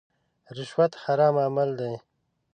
رشوت 0.57 0.91
حرام 1.03 1.35
عمل 1.45 1.69
دی. 1.79 1.93